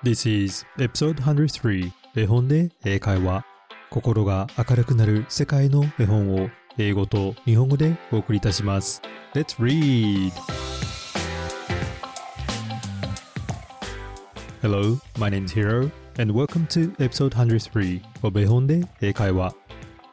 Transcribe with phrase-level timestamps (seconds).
[0.00, 3.44] This is episode 103絵本で英会話
[3.90, 9.02] 心が明るくなる世界の絵本を英語と日本語でお送りいたします。
[9.34, 10.30] Let's read!
[14.62, 15.90] Hello, my name is Hiro
[16.20, 19.52] and welcome to episode 103 of 絵本で英会話。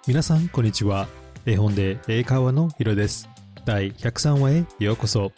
[0.07, 1.07] 皆さんこんにちは。
[1.45, 3.29] 絵本で英会話のヒロです。
[3.65, 5.31] 第103話へようこそ。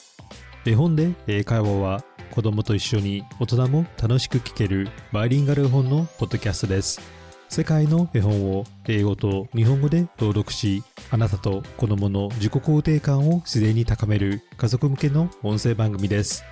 [0.65, 2.01] 絵本で英会話は
[2.37, 7.01] 子供と一緒に大人も楽しく聞けるバイリンガル絵本のポッドキャストです。
[7.49, 16.43] 世界の絵本を英語と日本語で朗読しあなたと子供の自己肯定感を自然に高める家族向けの音声番組です。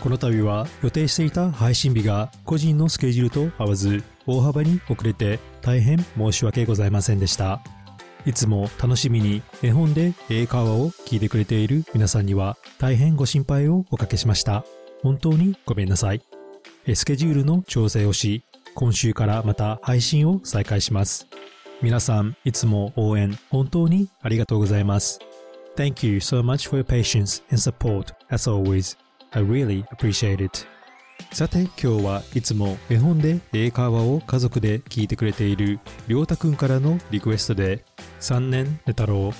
[0.00, 7.62] この度は予定していた配信日が個人のスケジュールと合わず大幅に遅れて大変申し訳ございませんでした。
[8.26, 14.64] いつも楽しみに絵本で英会話を聞いてくれている皆さんには大変ご心配をおかけしました。
[15.02, 15.56] 本当に？
[15.64, 16.22] ごめんなさい。
[16.94, 18.42] スケジュールの調整をし
[18.74, 21.26] 今週からまた配信を再開します。
[21.82, 25.20] 皆さんいつも応援本当にありがとうございます。
[25.76, 28.96] Thank you so much for your patience and support as always.
[29.30, 30.66] I really appreciate it.
[31.32, 37.84] さて今日はいつも絵本で英会話を家族で聞いてくれているりょうたくんからのリクエストで
[38.20, 39.32] 3年寝太郎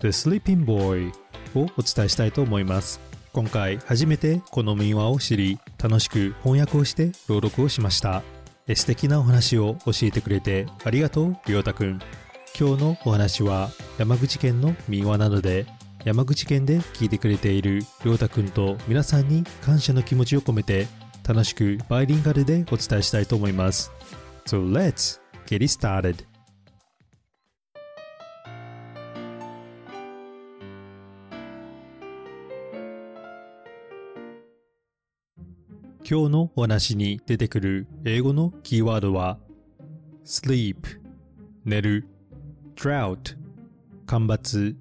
[0.00, 1.12] The Sleeping Boy
[1.54, 3.00] をお伝えしたいと思います。
[3.32, 8.22] 今回初めてこの民話を知り楽しく翻訳をして朗読をしました
[8.74, 11.98] 素敵なお話を教えてくれてありがとうりょうたくん
[12.58, 15.66] 今日のお話は山口県の民話なので
[16.04, 20.86] 山口県で聞いてくれているりょうたくんと皆さんに感謝の気持ちを込めて
[21.26, 23.92] 楽しくバイリンガルでお伝えしたいと思います。
[24.46, 26.31] So let's get started!
[36.12, 39.38] 今日のお話に出てくる英語のキーワードは
[40.26, 40.76] sleep
[41.64, 42.06] 寝る
[42.76, 43.38] drought
[44.04, 44.76] 干ばつ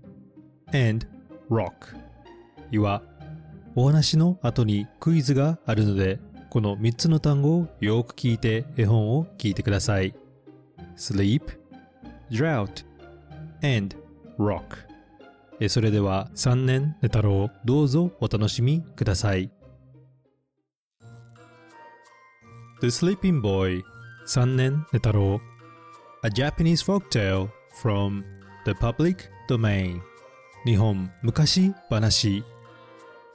[0.73, 1.08] and
[1.50, 1.72] rock
[2.70, 3.02] 岩
[3.78, 6.20] お話の後にクイズがあるので
[6.50, 10.14] この3つの単語をよく聞いて絵本を聞いてください。
[10.98, 11.44] sleep
[12.30, 12.84] drought
[13.64, 13.95] and
[14.38, 19.50] rock それでは3年寝太郎どうぞお楽しみください。
[22.81, 23.83] The Sleeping Boy
[24.25, 25.39] 3年寝太郎
[26.23, 27.47] A Japanese folktale
[27.80, 28.23] from
[28.65, 30.02] the public domain
[30.65, 32.43] 日本昔話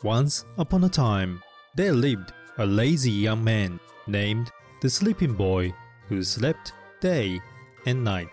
[0.02, 1.38] Once upon a time
[1.76, 4.48] there lived a lazy young man named
[4.80, 5.72] the Sleeping Boy
[6.10, 7.38] who slept day
[7.86, 8.26] and night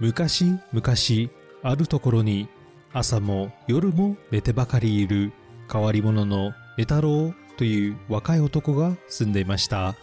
[0.00, 1.30] 昔々
[1.62, 2.46] あるところに
[2.92, 5.32] 朝も夜も寝てばかりいる
[5.72, 9.94] 変わり者の寝太郎という若い男が住んでいました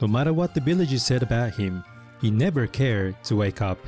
[0.00, 1.82] No matter what the villagers said about him,
[2.20, 3.78] he never cared to wake up.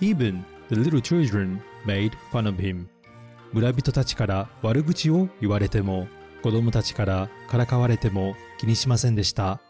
[0.00, 2.86] Even the little children made fun of him.
[3.52, 6.08] 村人たちから悪口を言われても、
[6.42, 9.60] 子供たちからからかわれても気にしませんでした。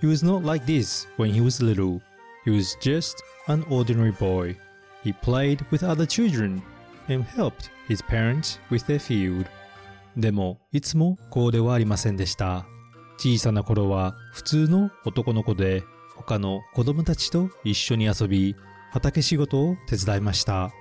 [0.00, 2.00] He was not like this when he was little.
[2.44, 3.16] He was just
[3.48, 4.56] an ordinary boy.
[5.02, 6.62] He played with other children
[7.08, 9.46] and helped his parents with their field.
[10.16, 12.66] でも、いつもこうではありませんでした。
[13.19, 15.83] 小さな頃は普通の男の子で
[16.15, 18.55] 他の子供たちと一緒に遊び
[18.91, 20.71] 畑仕事を手伝いました。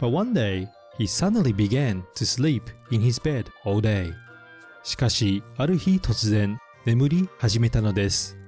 [0.00, 2.62] But one day, he suddenly began to sleep
[2.92, 4.12] in his bed all day.
[4.84, 6.56] しかし、ある日突然
[6.86, 8.38] 眠り始めたのです。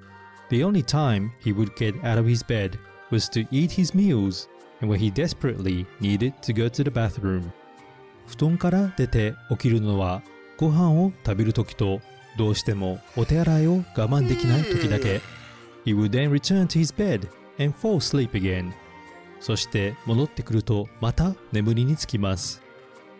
[0.51, 2.79] The only time he would get out of his bed
[3.11, 4.49] was to eat his meals
[4.81, 7.51] and when he desperately needed to go to the bathroom.
[8.29, 10.23] 布団から出て起きるのは
[10.57, 12.01] ご飯を食べるときと
[12.37, 15.21] どうしてもお手洗いを我慢できない時だけ
[15.85, 17.29] He would then return to his bed
[17.59, 18.73] and fall asleep again
[19.41, 22.63] そして戻ってくるとまた眠りにつきます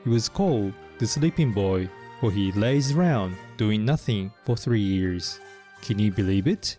[0.07, 1.89] He was called the sleeping boy
[2.21, 5.41] for he lays around doing nothing for three years
[5.83, 6.79] Can you believe it?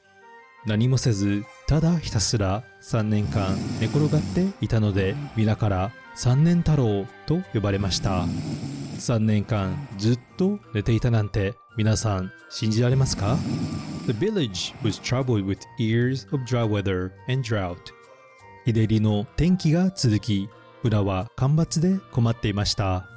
[0.66, 8.26] 何もせずただひたすら3年間寝転がっていたので皆から3年太郎と呼ばれました
[8.98, 13.38] 3年間ずっと寝ていたなんて皆さん信じられますか
[14.08, 17.76] The village was troubled with years of dry weather and drought
[18.66, 20.48] 日照りの天気が続き
[20.84, 23.10] 村は干ばつで困っていました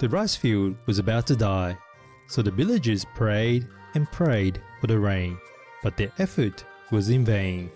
[0.00, 1.78] The rice field was about to die
[2.28, 5.38] so the villagers prayed and prayed for the rain
[5.82, 7.70] but the effort was in vain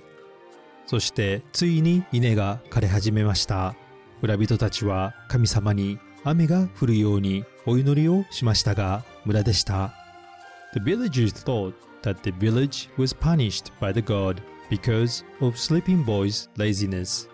[0.87, 3.75] そしてついに稲が枯れ始めました
[4.21, 10.02] 村人たちは神様に雨が降るようにお祈りをしましたが無駄でした。
[10.73, 14.41] The villagers thought that the village was punished by the god
[14.71, 17.29] because of Sleeping Boy's laziness.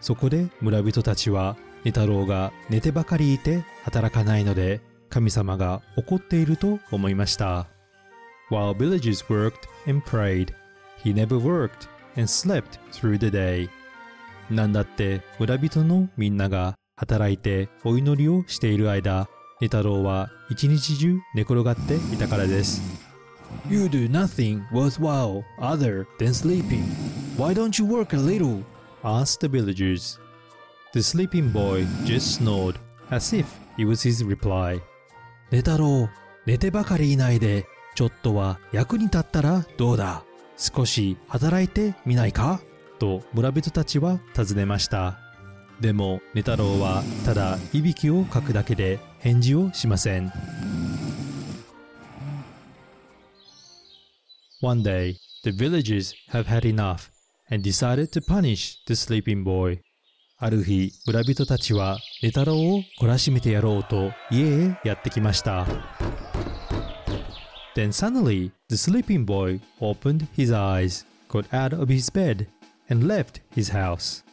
[0.00, 7.66] そこで村人たちはネタロウが寝てばかりいて働かないので神様が怒っていると思いました。
[8.50, 10.54] While villagers worked and prayed,
[11.02, 13.68] he never worked and slept through the day.
[14.48, 19.28] なんだって村人のみんなが働いてお祈りをしている間、
[19.60, 22.80] ネタロウは一日中寝転がっていたからです。
[23.68, 26.84] You do nothing worthwhile other than sleeping.
[27.36, 28.62] Why don't you work a little?
[29.02, 30.18] asked the villagers.
[30.92, 32.76] The sleeping boy just snored
[33.10, 33.44] as if
[33.76, 34.80] it was his reply.
[35.50, 36.08] 寝太郎、
[36.46, 40.24] 寝てばかりいないで、ちょっとは役に立ったらどうだ
[40.56, 42.60] 少し働いてみないか
[42.98, 45.29] と村人たちは尋ねました。
[45.80, 50.30] でも、ネタロウはただいびきをかくだけで返事をしません。
[54.62, 57.08] One day, the villagers have had enough
[57.50, 59.80] and decided to punish the sleeping boy.
[60.38, 65.66] ある日、村人たちはネタロウを懲らしめてやろうと家へやってきました。
[67.74, 72.46] Then suddenly, the sleeping boy opened his eyes, got out of his bed,
[72.90, 74.29] and left his house.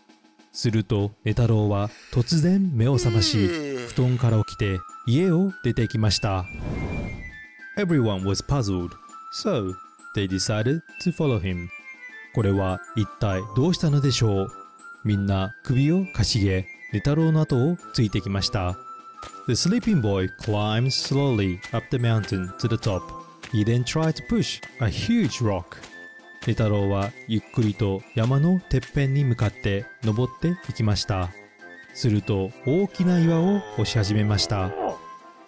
[0.58, 3.48] すると、ネタロウは突然目を覚まし、
[3.90, 6.46] 布団から起きて家を出てきました。
[7.78, 8.90] Everyone was puzzled,
[9.32, 9.72] so
[10.16, 11.68] they decided to follow him.
[12.34, 14.52] これは一体どうしたのでしょう
[15.06, 18.76] みんな首をかしげ、ネタロウの後をついてきました。
[19.48, 23.04] The sleeping boy climbed slowly up the mountain to the top.
[23.52, 25.78] He then tried to push a huge rock.
[26.46, 31.30] ネタロウはゆっくりと山のてっぺんに向かって登っていきました。
[31.94, 34.72] すると大きな岩を押し始めました。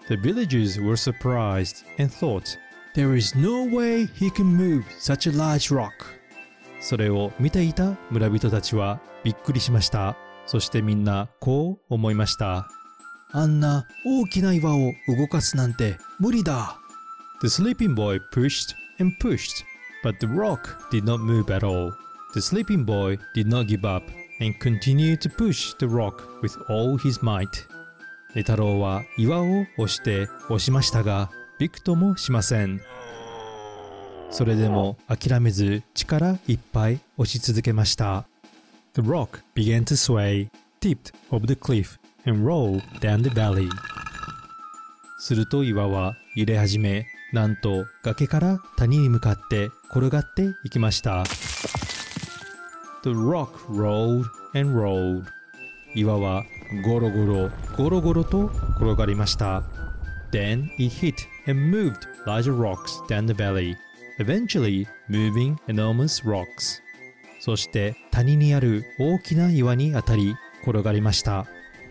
[0.08, 2.58] The villagers were surprised and thought,
[2.96, 5.92] There is no way he can move such a large rock.
[6.82, 10.18] それを見ていた村人たちはびっくりしました。
[10.48, 12.68] そしてみんなこう思いました。
[13.32, 16.80] あんな大きな岩を動かすなんて無理だ。
[17.42, 19.64] The sleeping boy pushed and pushed,
[20.04, 21.94] but the rock did not move at all.
[22.34, 24.04] The sleeping boy did not give up
[24.40, 27.68] and continued to push the rock with all his might.
[28.36, 32.80] ネタロウは岩を押して押しましたが、びくともしません。
[34.30, 38.26] それでも諦めず力いっぱい押し続けました。
[38.94, 40.50] The rock began to sway,
[40.80, 43.68] tipped over the cliff and rolled down the valley.
[45.18, 51.24] すると岩は揺れ始め、なんと崖から谷に向かって転がっていきました。
[53.04, 55.26] The rock rolled and rolled.
[55.96, 56.44] 岩は
[56.84, 59.64] ゴロゴロゴロゴロと転がりました。
[60.32, 61.16] Then it hit
[61.48, 63.76] and moved larger rocks down the valley,
[64.20, 66.82] eventually moving enormous rocks.
[67.40, 71.46] そして谷にある大きな岩に当たり転がりました。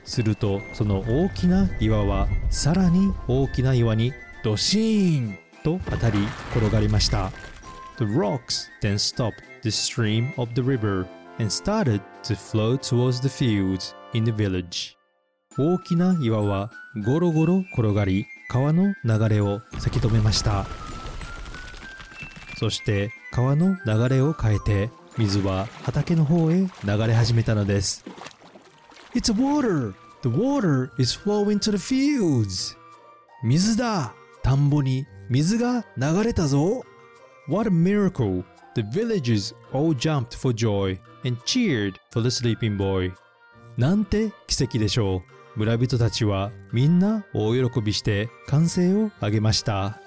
[0.05, 4.12] するとその大きな岩はさらに大きな岩に
[4.49, 6.19] ドシーンと当たり
[6.53, 7.31] 転がりました。
[7.99, 11.06] The rocks then stopped the stream of the river
[11.39, 14.97] and started to flow towards the fields in the village.
[15.59, 16.71] 大きな岩は
[17.05, 20.67] ゴロゴロ転がり川の流れをせき止めました
[22.56, 26.69] そして川の流れを変えて水は畑の方へ流
[27.06, 28.05] れ始めたのです
[29.15, 29.94] It's water!
[30.22, 32.79] The water is flowing to the fields!
[33.43, 34.15] 水だ
[34.48, 36.82] 田んぼに水が流れたぞ
[37.50, 38.43] What a miracle!
[38.74, 43.12] The villagers all jumped for joy and cheered for the sleeping boy.
[43.76, 45.17] なんて奇跡でしょ
[45.55, 45.58] う。
[45.58, 50.00] 村人たちはみんな大喜びして歓声を上げました。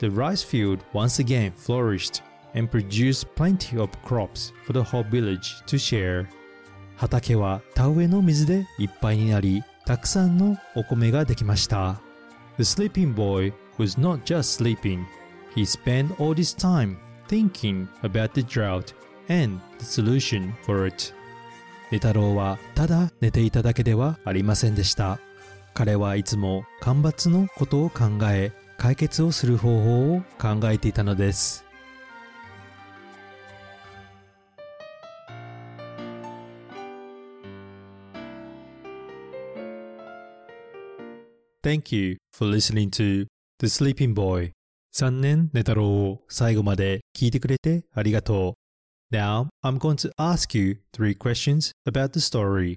[0.00, 2.24] The rice field once again flourished
[2.56, 6.26] and produced plenty of crops for the whole village to share.
[6.96, 12.00] 畑は田植えの水でいっぱいになり、たくさんのお米ができました。
[12.58, 15.06] The sleeping boy was not just sleeping.
[15.54, 18.92] He spent all this time thinking about the drought
[19.28, 21.12] and the solution for it.
[21.90, 25.18] ネタロウはただ寝ていただけではありませんでした。
[25.74, 31.64] 彼はいつも干ばつのことを考え、解決をする方法を考えていたのです。
[41.62, 43.26] Thank you for listening to
[43.58, 44.52] The Sleeping Boy
[44.94, 48.54] 3年寝太郎を最後まで聞いてくれてありがと
[49.10, 49.14] う。
[49.16, 52.76] Now, I'm going to ask you three questions about the story.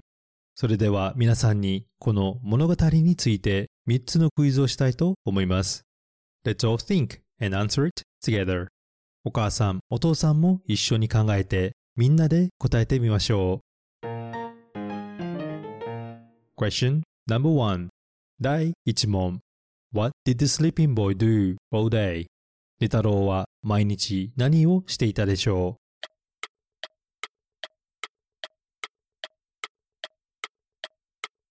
[0.54, 5.82] それでは皆さんにこの物語について3つのクイズをしたいと思います。
[6.46, 8.68] Let's all think and answer it together.
[9.24, 13.60] お母さん、お父さんも一緒に考えてみんなで答えてみましょ
[14.02, 14.06] う。
[16.56, 17.88] Question No.1
[18.40, 19.40] 第1問
[19.92, 22.26] What did the sleeping boy do all day?
[22.80, 25.80] ネ太郎は毎日何をしていたでしょう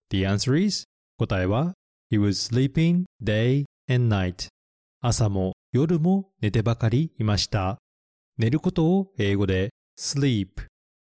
[0.09, 0.85] The answer is
[1.17, 1.73] 答えは
[2.11, 4.47] He was sleeping day and night
[5.01, 7.77] 朝も夜も寝てばかりいました。
[8.37, 10.47] 寝ることを英語で sleep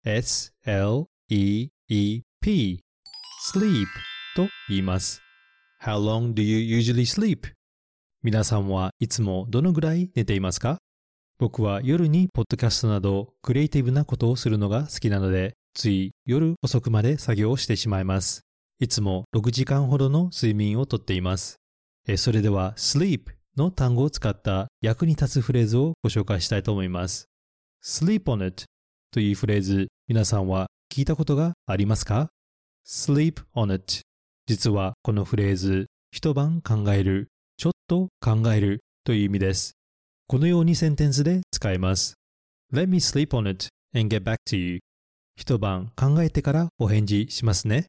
[0.05, 1.09] s-l-e-e-p
[3.51, 3.85] sleep
[4.35, 5.24] と言います。
[5.85, 7.51] How long do you usually sleep?
[8.23, 10.79] 皆さんはいつもどのぐらい寝ていますか？
[11.37, 18.41] 僕は夜にポッドキャストなどクリエイティブなことをするのが好きなので、つい夜遅くまで作業をしてしまいます。
[18.79, 21.57] いつも6時間ほどの睡眠をとっています。
[22.17, 23.19] それでは sleep
[23.55, 27.27] の単語を使った役に立つフレーズをご紹介したいと思います。
[27.83, 28.65] sleep on it
[29.11, 32.29] というフレーズ、皆さんは聞いたことがありますか
[32.87, 34.01] ?sleep on it
[34.47, 39.73] 実はこのフレーズ、一晩考える、ちょっと考えるという意味です。
[40.27, 42.13] このようにセンテンスで使えます。
[42.71, 44.79] Let me sleep on it and get back to you.
[45.35, 47.87] 一晩考えてからお返事しますね。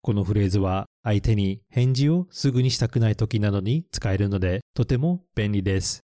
[0.00, 6.02] このフレーズは相手に返事をすぐにしたくない時などに使えるのでとても便利です。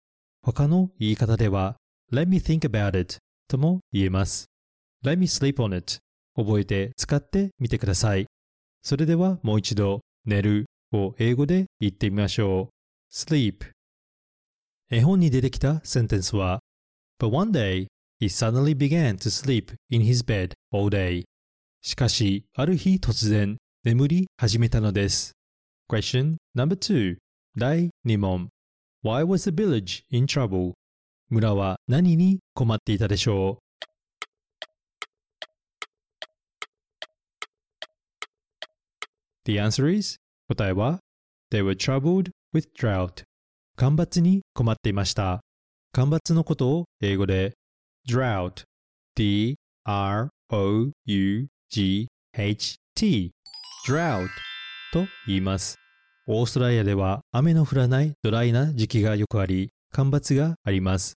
[0.43, 1.77] 他の言い方では
[2.13, 4.47] Let me think about it とも言えます。
[5.05, 5.99] Let me sleep on it
[6.37, 8.27] 覚えて使ってみてください。
[8.85, 13.15] それではもう一度、寝るを英語で言ってみましょう。
[13.15, 13.71] sleep
[14.91, 16.61] 絵本に出てきたセンテンスは
[17.19, 17.87] But one day,
[18.21, 21.25] he suddenly began to sleep in his bed all day.
[21.81, 25.33] しかし、ある日突然、眠り始めたのです。
[25.91, 27.17] Question number two
[27.57, 28.51] 第2問
[29.03, 30.73] Why was the village in trouble?
[31.31, 33.61] 村は何に困っていたでしょ
[39.47, 40.17] The answer is
[40.49, 41.01] 答えは
[41.51, 43.25] They were troubled with drought.
[43.77, 45.41] 干ばつに困っていました。
[45.93, 47.53] 干ばつのことを英語で
[48.09, 48.65] drought.
[49.15, 49.61] D-R-O-U-G-H-T
[53.87, 54.29] drought
[54.93, 55.77] と言います。
[56.27, 61.15] オーストラリアでは雨の降らないドライな時期がよくあり干ばつがあります。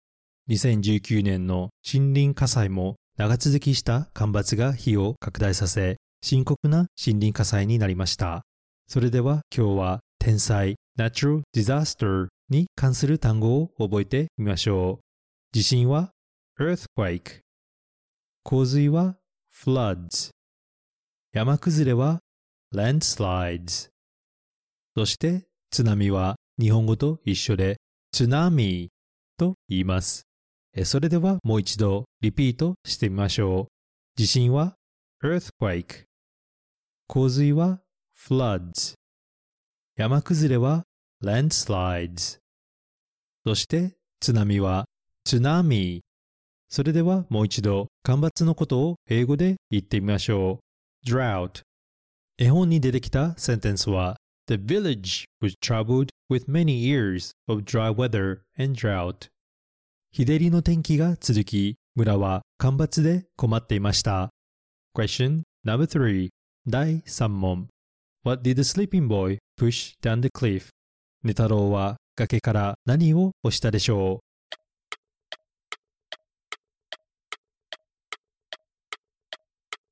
[0.50, 8.42] 2019年の森林火災も長続きした干ばつが火を拡大させ深刻な森林火災になりました。
[8.88, 15.04] それでは今日は天災 natural disaster に関する単語を覚えてみましょう。
[15.52, 16.10] 地震は
[16.60, 17.40] earthquake
[18.42, 19.16] 洪水は
[19.52, 20.30] floods
[21.32, 22.20] 山崩れは
[22.74, 23.88] landslides
[24.96, 27.76] そして津波は日本語と一緒で
[28.12, 28.88] 津波
[29.36, 30.26] と言います。
[30.84, 33.66] それではもう一度リピートしてみましょう。
[34.16, 34.75] 地震は
[35.24, 36.04] earthquake
[37.08, 37.80] 洪水は
[38.14, 38.94] floods
[39.96, 40.84] 山崩れは
[41.24, 42.38] landslides
[43.46, 44.84] そして津波は
[45.26, 46.00] tsunami
[46.68, 50.60] それではもう一度干ばつのことを英語で言ってみましょ
[51.06, 51.62] う drought
[52.36, 54.16] 絵本に出てきたセンテンスは
[54.48, 59.28] The village was troubled with many years of dry weather and drought
[60.12, 64.30] 日照りの天気が続き村は干ばつで困っていました
[64.96, 66.30] Question number three
[66.66, 67.68] 第3問
[68.22, 70.70] What did the sleeping boy push down the cliff?
[71.22, 74.24] ネ太郎は崖から何を押したでしょう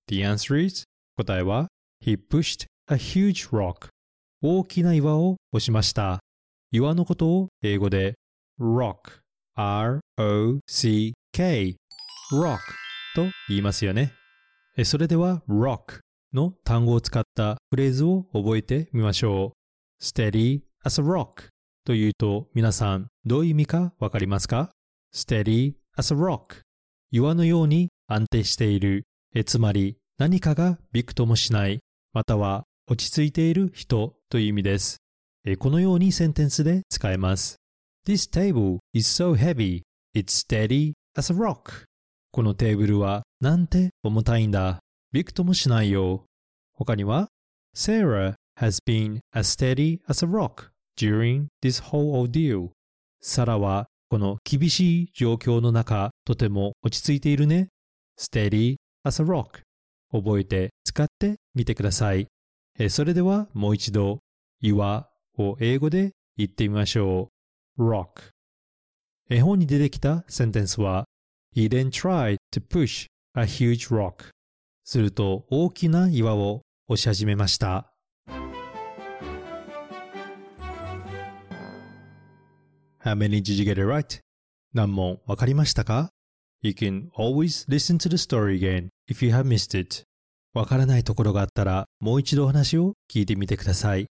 [0.07, 0.85] The answer is
[1.19, 1.69] 答えは
[2.03, 3.91] He pushed a huge rock
[4.41, 6.21] 大きな岩を押しました
[6.73, 8.15] 岩のことを英語で
[8.59, 9.21] rock
[9.55, 10.17] R-O-C-K
[12.33, 12.59] rock
[13.15, 14.15] と言いますよね
[14.83, 16.01] それでは rock
[16.33, 20.03] の単語を使ったフレーズを覚えてみましょう。
[20.03, 21.51] steady as a rock
[21.85, 24.71] というと皆さんどういう意味かわかりますか
[25.15, 26.63] ?steady as a rock
[27.13, 29.05] 岩のように安定している。
[29.37, 31.81] えつまり何かがびくともしない、
[32.13, 34.97] または落ち着いている人という意味です。
[35.45, 37.57] えこのようにセンテンスで使えます。
[38.07, 39.83] This table is so heavy,
[40.15, 41.85] it's steady as a rock.
[42.33, 44.79] このテーブルはなんて重たいんだ。
[45.13, 46.25] びくともしないよ。
[46.73, 47.29] 他には
[47.77, 52.71] Sarah has been as steady as a rock during this whole ordeal.
[53.21, 57.69] サラはこの厳しい状況の中、とても落ち着いているね。
[58.19, 59.61] steady as a rock
[60.11, 62.27] 覚えて使ってみてください。
[62.79, 64.21] えそれではもう一度
[64.63, 67.29] 岩を英語で言ってみましょ
[67.77, 67.91] う。
[67.93, 68.31] rock
[69.29, 71.05] 絵本に出てきたセンテンスは
[71.55, 74.27] He then tried to push a huge rock
[74.85, 77.93] すると大きな岩を押し始めました。
[83.03, 84.21] How many did you get it right?
[84.73, 86.11] 何問わかりましたか
[86.63, 90.05] ?You can always listen to the story again if you have missed it.
[90.55, 94.07] わからないところがあったらもう一度お話を聞いてみてください。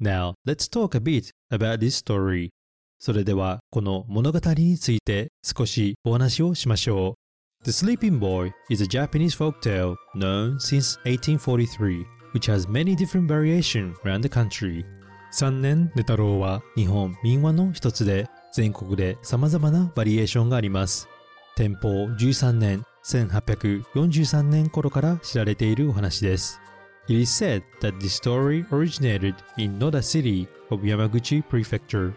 [0.00, 2.50] Now, let's talk a bit about this story.
[2.98, 7.25] それではこの物語について少しお話をしましょう。
[7.64, 13.96] The Sleeping Boy is a Japanese folk tale known since 1843, which has many different variations
[14.04, 14.84] around the country.
[15.32, 21.08] 三年寝太郎は日本民話の一つで全国で様々なバリエーションがあります。
[21.56, 26.60] 天保13年1843年頃から知られているお話です。
[27.08, 32.12] It is said that the story originated in Noda City of Yamaguchi Prefecture.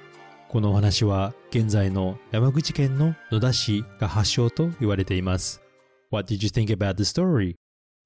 [0.49, 5.61] このお話は現在の山口県の野田市が発祥と言われています。
[6.09, 7.53] What did you think about the story?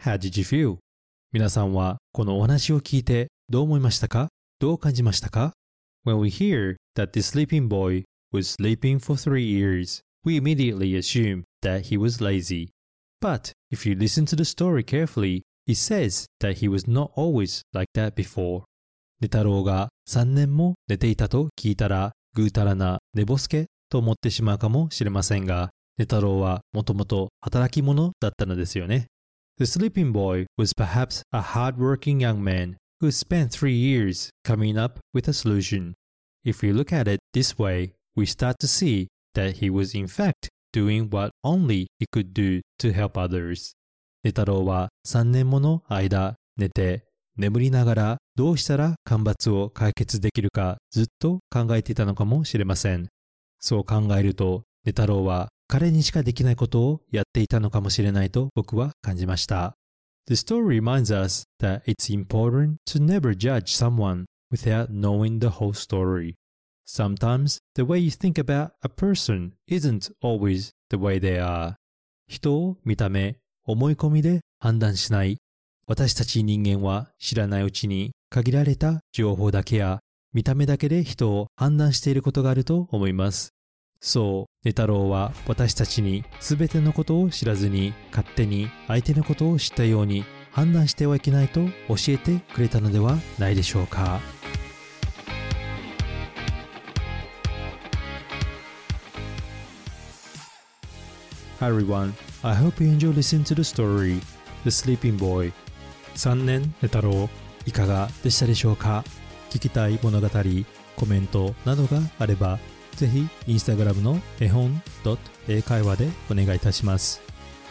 [0.03, 0.79] How did you feel?
[1.31, 4.27] 皆さんはこのお話を聞いてどう思いましたか
[4.59, 5.53] どう感じましたか
[6.05, 11.43] When we hear that the sleeping boy was sleeping for three years, we immediately assume
[11.61, 12.71] that he was lazy.
[13.21, 17.61] But if you listen to the story carefully, it says that he was not always
[17.71, 18.63] like that before.
[19.21, 29.07] 寝太郎が3年も寝ていたと聞いたら、ぐうたらな寝ぼすけと思ってしまうかもしれませんが、寝太郎はもともと働き者だったのですよね。
[29.57, 35.29] The sleeping boy was perhaps a hard-working young man who spent three years coming up with
[35.29, 35.93] a solution.
[36.43, 40.07] If we look at it this way, we start to see that he was in
[40.07, 43.73] fact doing what only he could do to help others.
[44.23, 47.03] ネ太郎は3年もの間寝て
[47.37, 53.07] 眠りながらどうしたら干ばつを解決できるかずっと考えていたのかもしれません。
[53.59, 59.73] そう考えるとネ太郎は彼にしかできないことをやっていたのかもしれないと僕は感じました。
[60.27, 66.35] The story reminds us that it's important to never judge someone without knowing the whole story.
[66.85, 71.75] Sometimes the way you think about a person isn't always the way they are.
[72.27, 75.42] 人を見た目、思い込みで判断しない。
[75.85, 79.99] 私たち人間は知らないうちに限られた情報だけや
[80.33, 83.49] 見た目だけで人を判断していることがあると思います。
[83.99, 94.21] そう、ネ太郎は私たちに全てのことを知らずに勝手に相手のことを知ったように判断してはいけないと教えてくれたのではないでしょうか。
[101.59, 104.21] Hi everyone, I hope you enjoy listening to the story
[104.63, 105.51] The Sleeping Boy
[106.15, 107.29] 3年寝太郎
[107.65, 109.03] いかがでしたでしょうか？
[109.49, 110.27] 聞きたい物語、
[110.95, 112.59] コメントなどがあれば
[112.95, 114.81] ぜひインスタグラムの絵本
[115.47, 117.21] 英会話でお願いいたします。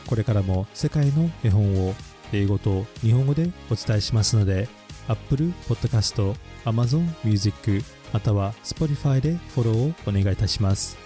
[0.06, 1.94] これからも世界の絵本を
[2.32, 4.68] 英語と日本語でお伝えしますので
[5.08, 10.96] Apple Podcast、Amazon Music または Spotify でフォローをお願いいたします。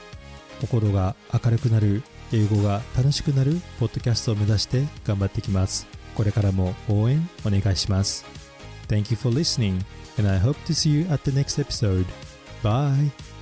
[0.61, 5.87] 心が明るくなる英語が楽しくなるポッドキャストを目指して頑張っていきます。
[6.17, 8.25] これからも応援お願いします。
[8.89, 9.85] Thank you for listening
[10.19, 12.07] and I hope to see you at the next episode.
[12.63, 13.36] Bye!